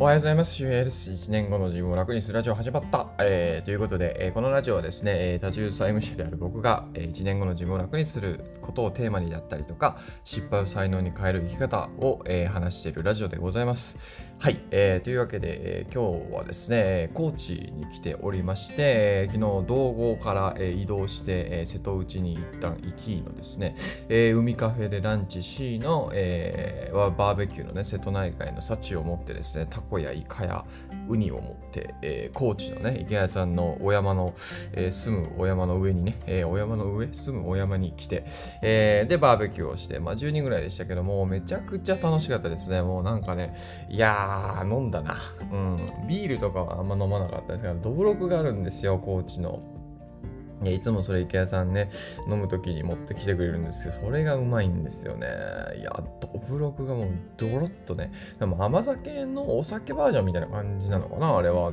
[0.00, 0.54] おはようございます。
[0.54, 1.10] 周平です。
[1.10, 3.08] 1年後の自分を楽にするラジオ始まった。
[3.18, 13.98] えー、ということで、えー、このラジオはですね、え多重債務者である僕が、え1年後の自分を楽にすることをテーマにだったりとか、失敗を才能に変える生き方を、え話しているラジオでございます。
[14.38, 23.74] はい、えー、というわけで、え今日はですね、高知に来ておりまして、え昨日道後から、え移動して、え瀬戸内に一旦行きのですね、
[24.08, 30.64] え海カフェでランチしの、えバーベキューのね、瀬戸内海の幸を持ってですね、ココやイカや
[31.08, 34.34] ウニを持って、えー、高知のね、池谷さんのお山の、
[34.72, 38.24] えー、住むお山の上にね、えー、お山の上、住むお山に来て、
[38.62, 42.82] えー、で、バーベキューをして、まあ10人ぐらいでしたけども、めちゃくちゃ楽しかったですね。
[42.82, 43.56] もうなんかね、
[43.88, 45.16] いやー、飲んだな。
[45.52, 45.78] うん。
[46.08, 49.79] ビールとかはあんま飲まなかったですけど、どぶろくがあるんですよ、高知の。
[50.64, 51.88] いつもそれ池谷さんね、
[52.28, 55.26] 飲む時に持ってきてくれるんですけど、それがうまいんですよね。
[55.78, 61.72] いや、どぶろくがもうドロッとね、でも甘酒のお酒バージョンみたいな感じなのかなあれは。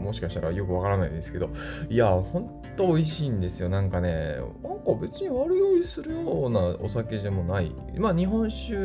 [0.00, 1.50] もしかしたらよくわからないですけど、
[1.90, 3.68] いや、ほんと美味しいんですよ。
[3.68, 7.70] なんかね、なんか別に悪酔いするようなお酒でもない。
[7.98, 8.76] まあ日本酒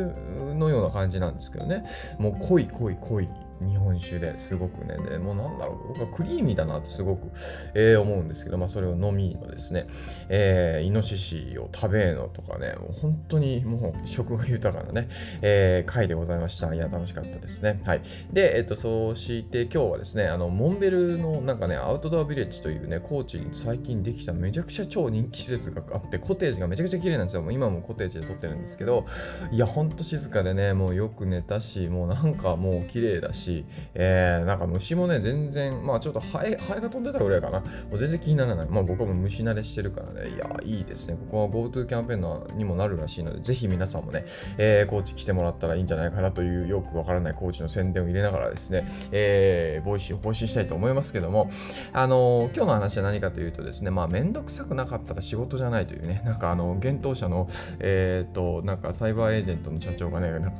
[0.54, 1.84] のような感じなんですけどね。
[2.18, 3.28] もう濃い濃い濃い
[3.60, 7.30] 日本酒ですごくね、でもうなんだろう、僕はクリーミーだなってすごく、
[7.74, 9.86] えー、思うんですけど、まあそれを飲みのですね、
[10.28, 15.08] えー、イノシシを食べのとかね、もう本当にもう食が豊かなね、
[15.42, 16.74] えー、回でございました。
[16.74, 17.80] いや、楽しかったですね。
[17.84, 18.02] はい。
[18.32, 27.42] で、えっ、と、そうして今日はですね、あの、モンベルのなんかね、アウトドアビレッジというね、高知に最近できためちゃくちゃ超人気施設があって、コテージがめちゃくちゃ綺麗なんですよ。
[27.42, 29.04] もう今もコテージで撮ってるんですけど、
[29.50, 37.60] いや、ほんと静かでね、もうよく寝たし、もうなんかもう綺麗だし、し、えー、なんか虫もね、全然、まあちょっとハエ、ハエが飛んでたぐらいかな。
[37.60, 38.68] もう全然気にならない。
[38.68, 41.16] まあ僕も虫慣れしてるからね、いや、いいですね。
[41.20, 44.24] ここは GoTo キャンペーンのにもなるらしいので、ぜひ皆さんもね、
[44.58, 51.50] えー、高知来てもらったらいいんじゃないかなというよくわからない高知の宣伝を入れながらですね、えー、ボイシーを更新したいと思いますけども、
[51.92, 57.48] あのー、今日の話は何かというとですね、まあめんどくさくなかったら仕事じゃないというね、なんかあの、幻冬舎の、
[57.78, 60.52] えっ、ー、と、なんかサイバーエージェントの社長がね、なんか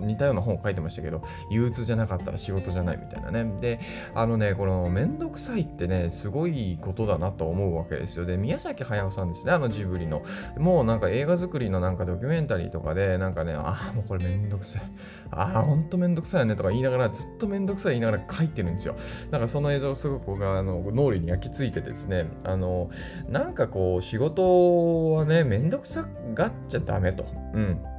[0.00, 3.44] 似たような本を書いてましたけど、憂鬱じゃなかったたら仕事じゃないみたいなね。
[3.60, 3.80] で、
[4.14, 8.26] あのね、このめんどくさいってね、すごいことだなと思うわけですよ。
[8.26, 10.22] で、宮崎駿さんですね、あのジブリの。
[10.58, 14.82] もうなんか映画作りのなんかドキュメンタリーとかで、なんかね、ああ、もうこれめんどくさい。
[15.30, 18.96] ああ、ほんとめんどくさいよねとか言いながら、ずっとめんどくさい言いながら書いてるんですよ。
[19.30, 22.90] なんかその映像すごく僕があの脳裏に焼き付いてですね、あの、
[23.28, 27.26] なんかこう、仕事はね、めんどくさがっちゃダメと。
[27.54, 27.95] うん。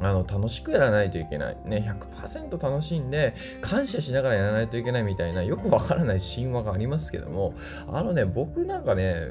[0.00, 1.56] あの楽しくやらないといけない。
[1.64, 7.54] ね、100%楽しんで感謝しながらやらないといけないみたいなよくわからない神話がありますけども、
[7.88, 9.28] あのね、僕なんかね、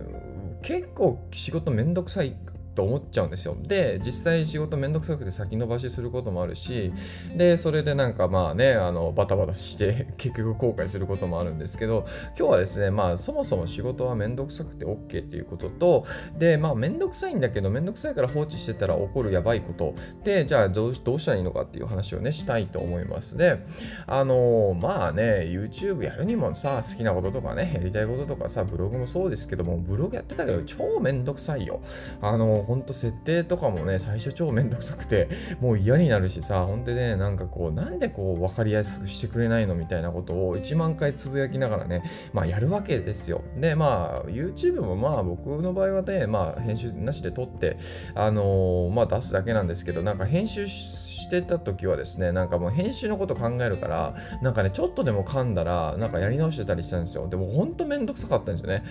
[0.61, 2.35] 結構仕事めんどくさい
[2.79, 3.57] と思っちゃうんですよ。
[3.61, 6.93] で、実際仕事めんどくさくて先延ばしすることもあるし、
[7.35, 12.05] で、それでなんかまあね、あのバタバタして 結局後悔することもあるんですけど、
[12.37, 16.05] 今日はですね、まあそもそも仕事はめんどくさくて OK っていうことと、
[16.37, 23.35] で、まあめんどくさいんだけど、めんどくさいから放置してたら起こるやばいこと、で、じゃあどうどうしたらいいのかっていう話をね、したいと思います。
[23.35, 23.59] で、
[24.07, 31.81] あのまあね、YouTube やるにもさ、好きなこととかね、やりたいこととかさ、ブログもそうですけども、ブログやってたけど超めんどくさいよ。
[32.21, 35.27] あのほんと設定とかもね、最初超めんどくさくて、
[35.59, 43.41] もう嫌になるしさ、ほんでね、なんかこう、なんでこう、分かりやすくしてくれないのみたいなことを1万回つぶやきながらね、まあやるわけですよ。
[43.55, 47.79] で、まあ、YouTube もまあ僕の場合はね、まあ編集なしで撮って、
[48.13, 57.27] あのー、まあ出すだけなんですけど、なんか編集してた時はですね、なんかもう編集のこと考えるから、なんかね、ちょっとでも噛んだら、なんかやり直してたりしたんですよ。
[57.27, 58.83] でもほんとめんどくさかったんですよね。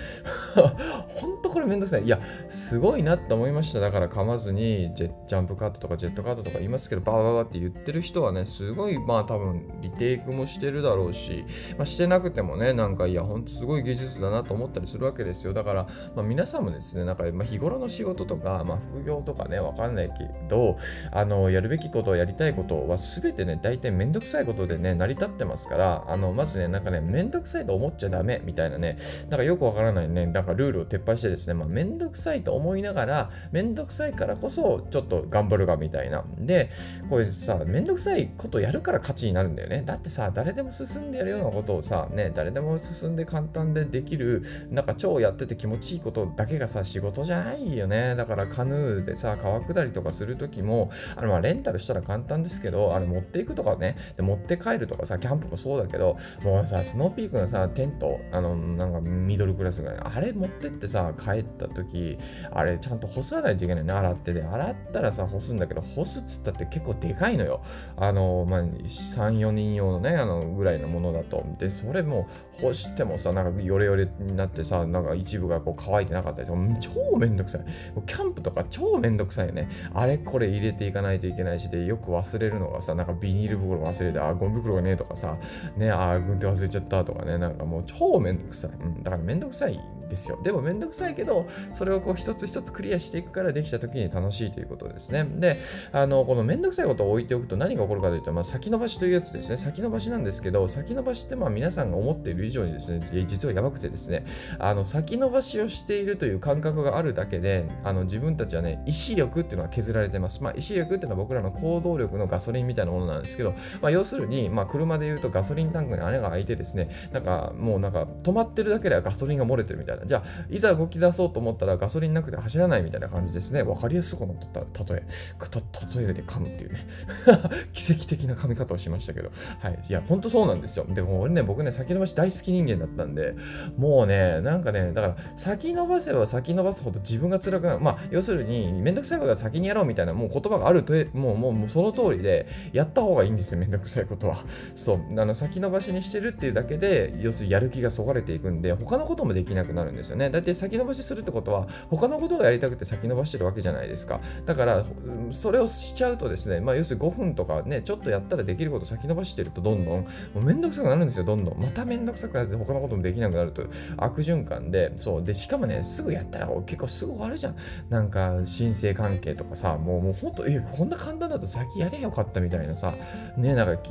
[1.17, 2.05] ほんとこれめんどくさい。
[2.05, 2.19] いや、
[2.49, 3.68] すごいなって思いました。
[3.75, 11.45] だから噛まずにジェジャンプカットとかジェットカットとか言いますけどバーバーバーって言ってる人はねすごいまあ多分リテイクもしてるだろうし、
[11.77, 15.53] まあ、してなくてもねなんかいやほんとすごい技術だなと思ったりするわけですよ。
[15.53, 20.77] だから、まあ、皆さんもですねなんか、ま、日頃の仕事とか、まあ、副業とかねわかんないけど
[21.13, 28.97] あのやるべきことやりたいことは全てね大体めんどくさいことでね成り立ってますからあのまずねなんかねめんどくさいと思っちゃダメみたいなね
[29.29, 36.25] なんかよくわからないねなんかルールを撤廃してですねまあめんどくさいと思いながらめんどくさいからこそちょっと頑張るがみたいな。
[36.39, 36.71] で、
[37.09, 39.83] これさ、めんどくさいことやるから勝ちになるんだよね。
[39.85, 48.15] だってさ、誰でも進んでやるようなことをさ、ね、誰でも進んで簡単でできる、なんか超やってて気持ちいいことだけがさ、仕事じゃないよね。
[48.17, 62.19] だからカヌーでさ、川下りとかするときも、あのまあレンタルしたら簡単ですけど、あれ持っていくとかね、で持って帰るとかさ、キャンプもそうだけど、もうさ、スノーピークのさ、テント、あの、なんかミドルクラスぐらい、あれ持ってってさ、帰った時
[62.51, 63.93] あれちゃんと干さないといけないね。
[63.93, 67.63] 洗ってで洗ったらさ干すんだけど干すっつったって結構でかいのよ。
[67.97, 71.45] あのまあ34人用のねあのぐらいのものだと。
[71.59, 72.29] でそれも
[72.61, 76.49] 干してもさなんかヨレヨレになってさなんか一部がこう乾いてなかったり
[76.81, 77.61] 超めんどくさい。
[77.95, 79.69] もうキャンプとか超めんどくさいよね。
[79.95, 85.37] あれこれ入れていかないといけないしでよく忘れるのがさなんかビニール袋忘れてあゴミ袋がねえとかさ
[85.77, 87.39] ねあ軍手忘れちゃったとかね。
[87.39, 89.81] なんかもう超めんどくさい、うん、だからめんどくさい。
[90.09, 90.39] ですよ。
[90.43, 95.25] でもめんどくさいけど、それをこう一つ一つクリアしていくからできた時に楽しいということですね。
[95.37, 95.61] で、
[95.93, 99.57] あの、このめんどくさいことを置いておくと何が起こるかというと、まあ、先延ばしというやつですね。
[99.57, 104.25] 先延ばしなんですけど、先延ばしってまあ皆さんが思っている以上にですね、実はやばくてですね、
[104.59, 110.43] あの、先延ばしをしているという感覚があるだけで、あの、自分たちはね、意志力っていうのは削られてます。
[110.43, 119.98] まあ、意志力っていうのは僕らの行動力のガソリンみたいなものなんですけど、まあ、要するに、まあ、車で言うとガソリンタンクに穴が開いてですね、なんかもうなんか止まってるだけではガソリンが漏れてるみたいな。
[120.07, 123.63] じゃあ、いざ動き出そうと思ったらガソリンなくて走らないみたいな感じですね。
[123.63, 125.03] わかりやすくこの例え、
[125.51, 126.87] た例えで噛むっていうね
[127.73, 129.31] 奇跡的な噛み方をしましたけど。
[129.61, 129.79] はい。
[129.89, 130.87] いや、ほんとそうなんですよ。
[130.89, 133.35] でも俺ね、僕ね、先延ばし大好き人間だったんで、
[133.77, 137.81] もうね、なんかね、だから先延ばせば先延ばすほど自分が辛くなる。
[137.81, 144.37] まあ、要するに、めんどくさいことは先にやろうみたいな、もう言葉があると、もう、もう、もうその通りで、やった方がいいんですよ、めんどくさいことは。
[144.75, 145.21] そう。
[145.21, 150.31] あの、先延ばしにしてるっていうだけで、要するにやる気がそがれていくんで、他のこともできなくなるんですよね。
[150.31, 154.21] だって先延ばしするってことは他のことをやりたくて先延ばしてるわけじゃないですか。
[154.47, 154.85] だから
[155.31, 160.07] それをしちゃうとですねまあ要するに5分とかねちょっとやったらできること先延ばしてるとどんどんも
[160.37, 161.59] うめんどくさくなるんですよどんどん。
[161.59, 164.93] まためんどくさくなって他のこともできなくなるという悪循環で。
[164.97, 165.25] そう。
[165.25, 167.57] でしかもねすぐやったら結構すぐ終わるじゃん。
[167.89, 172.95] なんか申請関係とかさもうもうほんとえこんな簡単だと先やれよかったみたいなさ。
[173.37, 173.83] ねなんか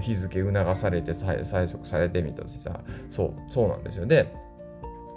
[0.00, 2.80] 日付促されて催促されてみたいなさ。
[3.08, 4.06] そうそうなんですよ。
[4.06, 4.32] で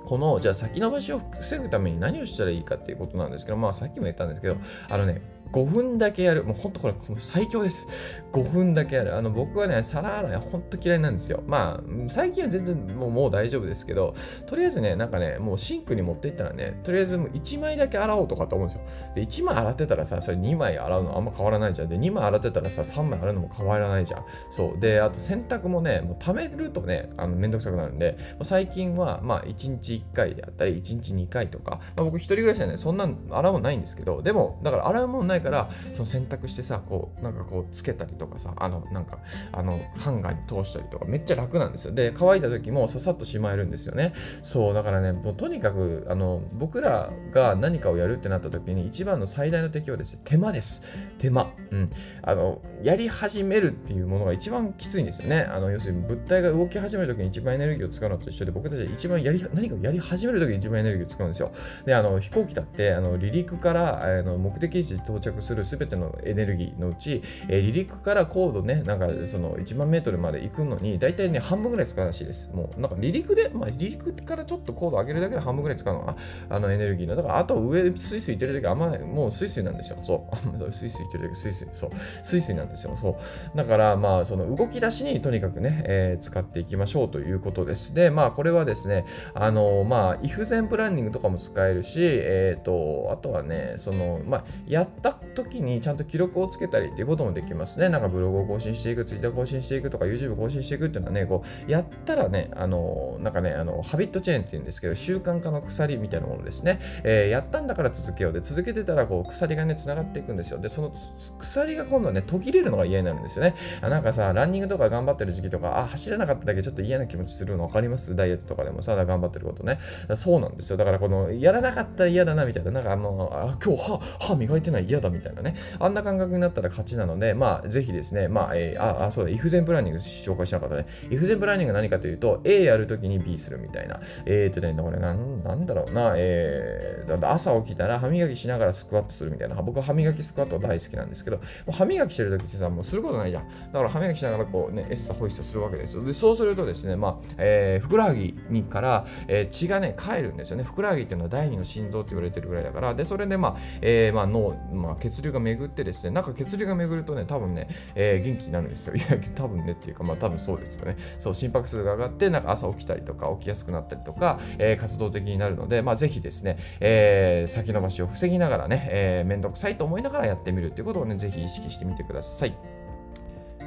[0.05, 4.57] このじゃあ先延ばしを防ぐために何をしたらいいかっていうことなんですけど、まあさっきも言ったんですけど、
[4.89, 5.21] あのね、
[5.51, 6.43] 5分だけやる。
[6.43, 7.87] もうほんとこれ最強です。
[8.33, 9.15] 5分だけやる。
[9.15, 11.43] あの僕はね、皿洗いほんと嫌いなんですよ。
[11.47, 14.15] まあ、最近は全然もうもう大丈夫ですけど、
[14.45, 18.85] とりあえずね、なんかね、もうシンクに持っていったらね、とりあえずもう1枚だけ洗おうとかと思うんですよ。
[19.15, 21.89] で、1枚洗ってたらさ、それ2枚洗うのあんま変わらないじゃん。
[21.89, 24.25] で、2枚洗ってたらさ、3枚洗うのも変わらないじゃん。
[24.51, 24.79] そう。
[24.79, 39.19] で、あと洗濯もね、もう溜めるとね、あのめんどくさくなるんで、最近はまあ1日1回であったり、1日2回とか、まあ、僕一人暮らしはね、そんな洗うもないんですけど、でも、だから洗うもんないから、その洗濯してさこうなんかこうつけたりとかさあのなんか
[39.51, 41.93] あのハンガーに通したりとかめっちゃ楽なんですよ。
[41.93, 44.13] で乾いた時もささっとしまえるんですよね。
[44.41, 50.15] そうだからねもうとにかくあの僕らが何かをやるってなった時に一番の最大の敵はです。
[50.15, 50.83] ね手間です。
[51.17, 51.51] 手間。
[51.71, 51.89] うん。
[52.21, 55.41] あのやり始めるっていうものが一番きついんですよね。
[55.41, 61.51] あの要するに物体が動き始める時に一番エネルギーを使うのと一緒で僕たちは一番やり何かをやり始める時に一番エネルギーを使うんですよ。
[61.85, 72.49] であの飛行機だってあの離陸からあの目的地に到着着する全てのエネルギーのうち、えー、離陸から高度ね、なんかその1万メートルまで行くのに、大体ね、半分ぐらい使うらしいです。
[72.53, 76.05] もう、なんか離陸で、まあ、離陸からちょっと高度上げるだけで半分ぐらい使うのか
[76.49, 77.15] な、あのエネルギーの。
[77.15, 79.97] だから、あと上、スイスイ行ってる時あんまもうスイスイなんですよ。
[80.01, 80.71] そう。
[80.71, 81.89] スイスイ行ってる時スイスイ、そう。
[82.23, 82.95] スイスイなんですよ。
[82.95, 83.17] そ
[83.53, 83.57] う。
[83.57, 87.93] だから、まあ、その動き出しにとにかくね、えー、使っていきましょうということです。
[87.93, 97.89] で、まあ、これはですね、あの、まあ、 if-then planning とかも使えるし、えっ、ー、と、あとはね、その、まあ、やった時にちゃんと記録をつけたりっていうこともできますね。
[97.89, 106.79] なんかブログを更新していく、ツイッター更新していくとか、YouTube 更新していくっていうのはね、こう、やったらね、あの、なんかね、あの、 habit chain っていうんですけど、習慣化の鎖みたいなものですね。
[107.03, 110.59] えー、やったんだから続けようで、続けてたら、こう、鎖がね、つながっていくんですよ。
[110.59, 110.91] で、その
[111.39, 113.55] 鎖が今度はね、途切れるのが嫌になるんですよね。
[113.81, 118.15] あなんかさ、ランニングとか頑張ってる時期とか、あ、走らなかっただけちょっと嫌な気持ちするの分かります？
[118.15, 119.79] ダイエットとかでもさ、頑張ってることね。
[120.15, 120.77] そうなんですよ。
[120.77, 125.55] だから、この、やらなかったら嫌だな、みたいな、なんかあの、あ今日歯、歯磨いてない嫌だみたいなね。
[125.79, 130.85] あんな感覚になったら勝ちなので、まあ、ぜひですね、まあ、えー、あ、あ、そうだ、イフゼンプランニング紹介しなかったね。
[131.09, 133.99] イフゼンプランニング何かというと、A やるときに B するみたいな。
[134.25, 139.55] えっ、ー、とね、これなん、なんだろうな、えー、朝起きたら歯磨きしながらスクワットするみたいな。
[139.61, 143.49] 僕は歯磨きスクワット大好きなんですけど、もう歯磨きしてるときってさ、もうすることないじゃん。
[143.49, 146.03] だから歯磨きしながらこうね、エッサホイッサするわけですよ。
[146.03, 150.63] で、そうするとですね、まあ、えー、ふくらはぎにから、えー、血がね、帰るんですよね。
[150.63, 158.95] ふくらはぎっていうのは第二の心臓って言われてるぐらいだから、で、それでまあ、えー、まあ脳、まあ、血流が巡ってですね、なんか血流が巡るとね、多分ね、えー、元気になるんですよ。
[158.95, 160.95] いや、多分ねっていうか、まあ多分そうですよね。
[161.19, 172.84] そう、心拍数が上がって、なんか朝起きたりとか、起きやすくなったりとか、えー、活動的になるので、まあぜひですね、えー、先延ばしを防ぎながらね、えー、めんどくさいと思いながらやってみるっていうことをね、ぜひ意識してみてください。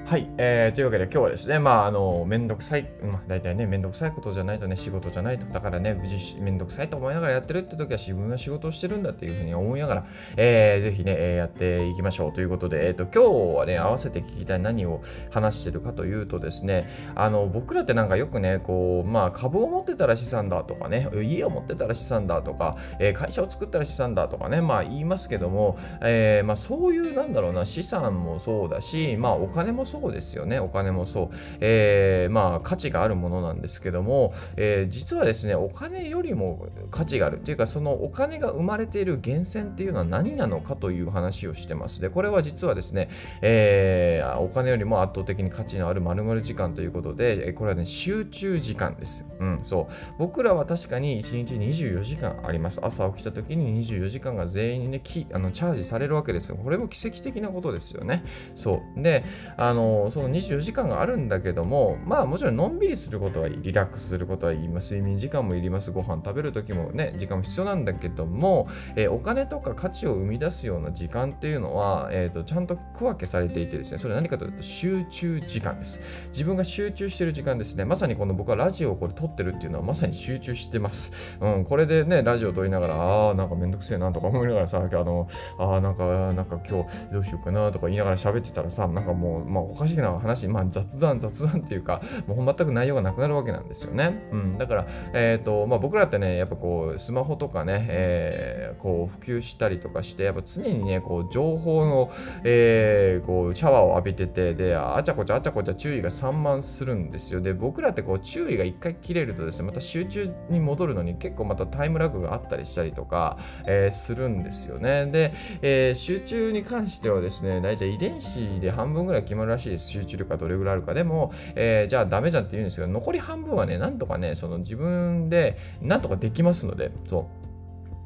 [0.09, 10.07] はい、えー、というわけで今日はですね、まあ、あの、めんどくさい、まあ、大体ね、めんどくさいことじゃないとね、仕事じゃないと、だからね、無事めんどくさいと思いながらやってるって時は自分は仕事をしてるんだっていうふうに思いながら、
[10.39, 12.33] えー、ぜひね、えー、やっていきましょう。
[12.33, 37.39] ということで、えっ、ー、と、今日はね、合わせて聞きたい何を話してるかというとですね、あの、僕らってなんかよくね、こう、まあ、株を持ってたら資産だとかね、家を持ってたら資産だとか、えー、会社を作ったら資産だとかね、まあ、言いますけども、えー、まあ、そういう、なんだろうな、資産もそうだし、まあ、お金もそうそうですよね、お金もそう、えー、まあ価値があるものなんですけども、えー、実はですねお金よりも価値がある。
[37.39, 42.01] っていうかそのお金が生まれている源泉っていうのは何なのかという話をしてます。
[42.01, 43.09] でこれは実はですね、
[43.43, 49.27] えー、お金よりも圧倒的に価値のある〇〇時間ということでこれはね集中時間です。
[49.41, 49.93] うんそう。
[50.19, 52.81] 僕らは確かに1日24時間あります。
[52.85, 58.23] 朝起きた時に24時間が全員にねきあのチャージされるわけですこれも奇跡的なことですよね。
[58.55, 59.03] そう。
[59.03, 59.25] で
[59.57, 76.01] あのその24時間があるんだけども、まあもちろんのんびりすることはいい、リラックスすることはいい、まあ、睡眠時間もいります、ご飯食べる時もね、時間も必要なんだけども、えー、お金とか価値を生み出すような時間っていうのは、えーと、ちゃんと区分けされていてですね、それ何かというと集中時間です。
[76.29, 81.39] 自分が集中してる時間ですね、まさにこの僕はラジオをこれ撮ってるっていうのはまさに集中してます。
[81.41, 85.29] うん、これでね、ラジオ撮りながら、ああ、なんかめんどくせえなとか思いながらさ、あの、
[85.59, 102.11] ああ、なんか、なんか今日どうしようかなとか言いながら喋ってたらさ、なんかもう、まあおかしいな話、まあ雑談雑談っていうかもう全く内容がなくなるわけなんですよね、うん、だから、えーとまあ、僕らってねやっぱこうスマホとかね、えー、こう普及したりとかしてやっぱ常にねこう情報の、
[102.45, 107.41] えー、こうシャワーを浴びててであちゃこちゃあちゃこちゃ注意が散漫するんですよ。
[107.41, 115.07] で僕らってこう注意が一回切れるとですねまた集中に戻るのに結構またタイムラグがあったりしたりとか、えー、するんですよね。
[115.07, 115.33] で、
[115.63, 127.38] えー、集中に関してはですね大体遺伝子で半分ぐらい決まるらしいです集中力がどれぐらいあるかでも、えー、じゃあダメじゃんって言うんですけど、残り半分はね、なんとかね、その自分でなんとかできますので、そう。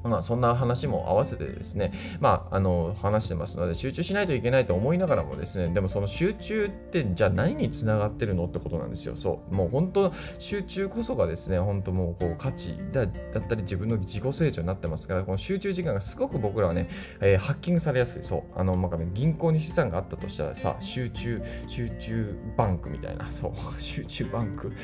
[0.04, 9.16] まあ、そんな話も合わせてですね、まあ、あの、話してますので、集中しないといけないと思いながらもですね、でもその集中って、じゃあ何につながってるのってことなんですよ。
[9.16, 9.54] そう。
[9.54, 16.88] もう本当、集中こそがですね、本当もう、こう、価値だったり、自分の自己成長になってますから、この集中時間がすごく僕らはね、
[17.20, 18.22] えー、ハッキングされやすい。
[18.22, 18.42] そう。
[18.54, 24.68] あの、まあ、銀行に資産があったとしたらさ、集中、集中バンクみたいな、そう、 集中バンク。
[24.68, 24.74] うん、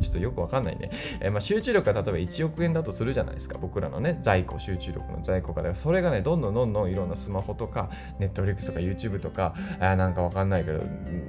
[0.00, 0.90] ちょっとよくわかんないね。
[1.20, 4.07] えー、まあ、集中力が例えば1億円だとするじゃないですか、僕らのね。
[4.12, 5.74] ね、在庫、集中力の在庫が。
[5.74, 10.78] それがね、どんどんどんどんいろんなスマホとか、ネットフリックスとか YouTube とか、あなんかわかんないけど、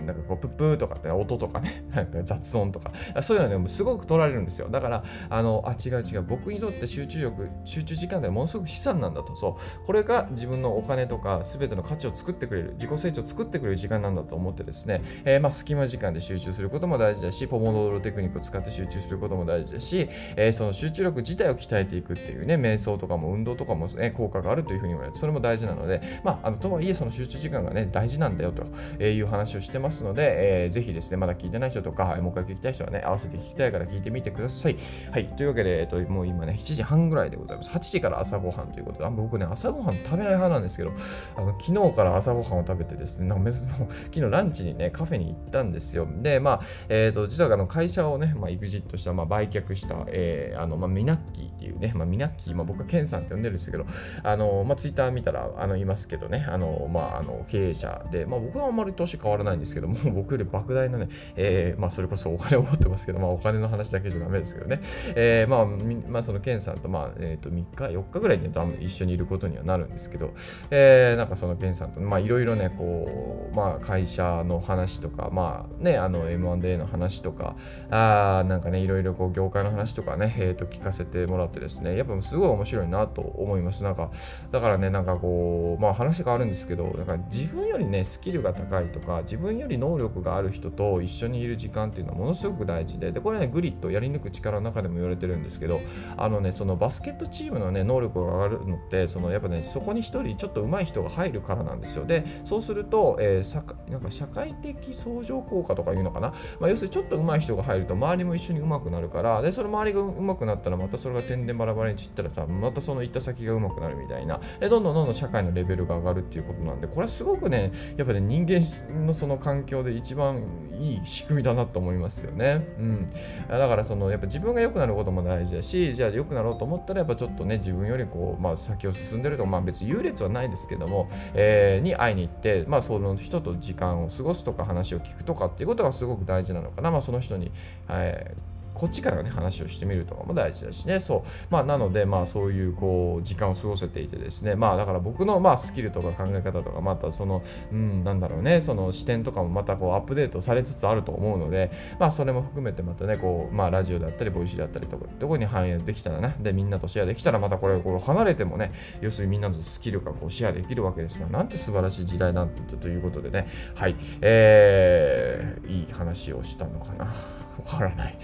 [0.06, 4.70] なんかこう、プップーとかって音とかね、 なんか雑音とか、そういうのね、すごく取られるんですよ。
[4.70, 9.36] だから、あの、あ、違う違う、僕にとって集中力、集中時間でものすごく資産なんだと。
[9.36, 9.86] そう。
[9.86, 34.76] これが自分のお金とか、すべての価値を作ってくれる、自己成長を作ってくれる時間なんだと思ってですね、えー、まあ、隙間時間で集中することも大事だし、ポモドーロテクニックを使って集中することも大事だし、えー、その集中力自体を鍛えていくっていうね、瞑想とかも運動とかも、ね、効果があるというふうに言われて、それも大事なので、まあ、あのとはいえ、その集中時間がね、大事なんだよという話をしてますので、えー、ぜひですね、まだ聞いてない人とか、もう一回聞きたい人はね、合わせて聞きたいから聞いてみてください。
[35.12, 37.72] はい、というわけで、えっと、もう今ね、7時半ぐらいでございます。
[37.72, 40.92] 8時から朝ごはんということで、あ僕ね、朝ごはん食べない派なんですけど、
[41.36, 43.80] あの昨日から朝ごはんを食べてですね、なんか昨
[44.14, 46.08] 日ランチにね、カフェに行ったんですよ。
[46.18, 53.86] で、まあ、えっ、ー、と、実はあの会社をね、まあ、エグジットした、まあ、売却した、えー、あの、まあ、ミナッキーっていうね、まあ、ミナッキー、まあ、僕はケンさんって呼んでるんですけど、
[54.24, 64.82] あの、まあ、ツイッター見たら、あの、いますけどね、あの、まあ、あの、経営者で、まあ、僕はあんまり年変わらないんですけども、僕より莫大なね、えー、まあ、それこそお金を持ってますけど、まあ、お金の話だけじゃダメですけどね、
[65.16, 65.66] えー、まあ、
[66.10, 68.50] まあ、そのケンさんと、まあ、え、ー、と、3日、4日ぐらいに
[68.80, 70.34] 一緒にいることにはなるんですけど、
[70.72, 77.56] えー、なんかそのケンさんと、まあ、いろいろね、こう、まあ、会社の話とか、まあ、ね、あの、M&A の話とか、
[77.90, 83.84] あなんかね、いろいろこう、業界の話とかね、え、ー、と、聞かせてもらってですね、やっぱすごい面白いなと思います。
[83.84, 84.12] なんか、
[84.52, 95.82] だからね、なんかこう、まあ話変わるんですけど、だから自分よりね、スキルが高いとか、自分より能力がある人と一緒にいる時間っていうのはものすごく大事で、で、これね、グリッド、やり抜く力の中でも言われてるんですけど、
[96.18, 102.06] あのね、そのバスケットチームのね、能力が上がるのって、そのやっぱね、そこに一人ちょっと上手い人が入るからなんですよ。
[102.06, 114.40] で、そうすると、えー、なんか社会的相乗効果とかいうのかな、まあ、要するにちょっと上手い人が入ると周りも一緒に上手くなるから、で、その周りが上手くなったらまたそれが点でバラバラに散ったらまたその行った先がうまくなるみたいな。
[114.60, 118.60] でどんどんどんどん社会のレベルが上がるっていうことなんでこれはすごくねやっぱ、ね、人間
[119.06, 120.44] のその環境で一番
[120.80, 122.68] いい仕組みだなと思いますよね。
[122.80, 123.08] うん、
[123.50, 137.52] だからそのやっぱ自分が良くなることも大事だしじゃあ良くなろうと思ったらやっぱちょっとね自分よりこう、まあ、先を進んでるとまあ別に優劣はないですけども、えー、に会いに行って、まあ、その人と時間を過ごすとか話を聞くとかっていうことがすごく大事なのかな、まあ、その人に、
[137.90, 141.02] えーこっちからね、話をしてみるとかも大事だしね。
[141.02, 141.22] そう。
[141.50, 144.56] まあ、なので、まあ、そういう、こう、時間を過ごせていてですね。
[144.56, 147.44] まあ、だから僕の、まあ、スキルとか考え方とか、また、その、
[147.74, 158.72] うん、なんだろうね、その視点とかもまた、こう、アップデートされつつあると思うので、まあ、それも含めて、またね、こう、まあ、ラジオだったり、ボイシーだったりとか、どこに反映できたらね、で、みんなとシェアできたら、またこれ、こう、離れてもね、
[159.02, 167.49] 要するにみんなのスキルがこうシェアできるわけですから、なんて素晴らしい時代なんだということでね、はい、えー、いい話をしたのかな。
[167.66, 168.18] わからない。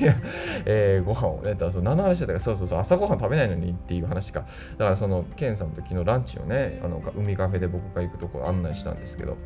[0.64, 4.40] えー、ご飯をね、だそ何の話だったか、そうそうそう、朝ごはん食べないのにっていう話か。
[4.78, 9.36] だからその、ケンさんと昨日ランチをね、あの海カフェで僕が行くところ案内したんですけど、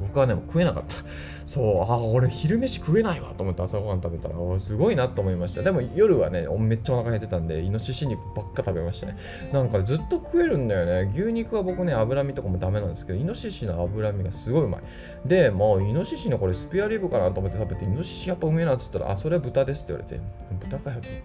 [0.00, 0.96] 僕はね、も食えなかった。
[1.44, 5.62] そう、ああ、俺昼飯食えないわと思って朝ごはん食べたら、すごいなと思いました。
[5.62, 9.16] でも夜はね、めっちゃお腹減ってたんで、イノシシ肉ばっか食べましたね。
[9.52, 11.10] なんかずっと食えるんだよね。
[11.12, 14.80] 牛肉は僕ね、脂身とかもダメなんですけど、イノシシの脂身がすごいうまい。
[15.26, 20.22] で、まあ、イノシシのこれスペアリブかなと思って食べて、イノシシやっぱうめえなっつったら、あ、それは豚ですって言われて、
[20.60, 21.22] 豚かよって。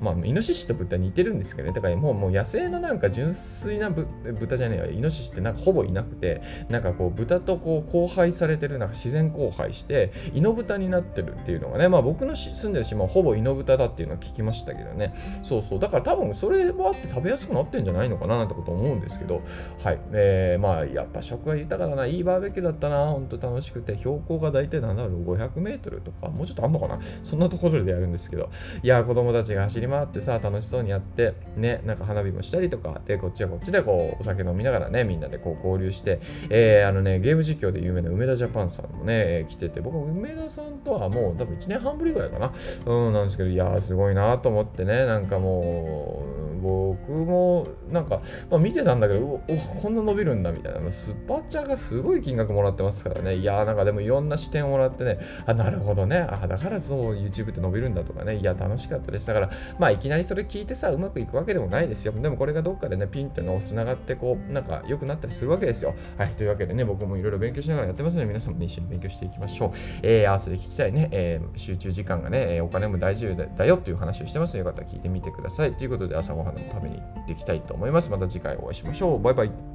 [0.00, 1.74] まあ、イノシシと豚似てるんですけどね。
[1.74, 4.86] だからもうもう野生のなんか純粋な豚じゃねえわ。
[4.88, 15.12] イノシシってなんかほぼいなくて、なんかこう豚とこう交配されてる、な自然交配して、イノブタになってるっていうのがね、まあ僕の住んでる島はほぼイノブタだっていうのは聞きましたけどね。
[15.42, 15.78] そうそう。
[15.78, 19.42] だから多分それもあって食べやすくなってんじゃないのかななんてこと思うんですけど、
[19.82, 19.98] はい。
[20.12, 22.06] えー、まあやっぱ食が豊かだな。
[22.06, 23.06] いいバーベキューだったな。
[23.06, 26.98] ほんと楽しくて、標高が大体なんだろう、500メートルとか、もうちょっとあんのかな？
[27.22, 28.50] そんなところでやるんですけど、
[28.82, 36.20] いや、子供たちが走り回ってさ、楽しそうにやって、ね、なんか花火もしたりとか、で、こっちはこっちでこう、お酒飲みながらね、みんなでこう交流して、
[36.50, 42.52] えー、あのね、ゲーム実況で有名な梅田ジャパンさんもね、来てて、僕、梅田さんとはもう多分1年半ぶりぐらいかな。
[42.86, 46.22] うん、なんですけど、いやー、すごいなと思ってね、なんかも
[46.52, 49.40] う、僕も、なんか、まあ、見てたんだけど、お
[49.82, 59.26] こんな伸びるんだみたいな、スーパーチャーがすごい金額もらってますからね、いやー、なんかでもいろんな視点をもらってね、あ、なるほどね、あ、だからそう YouTube って伸びるんだとかね、いや、楽しかったです。
[59.26, 62.12] だから、まあ、いきなりそれ聞いてさ、うまくいくわけでもないですよ。
[62.12, 65.94] でもこれがどっかでね、ピンってのつながって、こう、なんか良くなったりするわけですよ。
[66.16, 69.70] はい、というわけでね、僕もいろいろ勉強しながらやってますので、皆さんも、ね、一緒に勉強していきましょう。
[70.02, 75.74] えー、合わせて聞きたいね、えー、集中時間がね、お金も大事だよっていう話をしてますので、よかったら聞いてみてください。
[75.74, 78.10] ということで、朝ごはんのために行っていきたいと思います。
[78.10, 79.22] また次回お会いしましょう。
[79.22, 79.73] バイバイ。